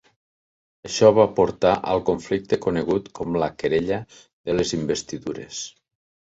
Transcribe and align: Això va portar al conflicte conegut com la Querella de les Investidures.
Això 0.87 1.09
va 1.17 1.25
portar 1.39 1.73
al 1.93 2.01
conflicte 2.07 2.59
conegut 2.63 3.11
com 3.19 3.37
la 3.45 3.51
Querella 3.65 4.01
de 4.15 4.57
les 4.57 4.75
Investidures. 4.81 5.63